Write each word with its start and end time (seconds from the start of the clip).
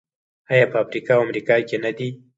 آیا 0.51 0.65
په 0.71 0.77
افریقا 0.83 1.11
او 1.15 1.23
امریکا 1.25 1.55
کې 1.67 1.77
نه 1.83 1.91
دي؟ 1.97 2.09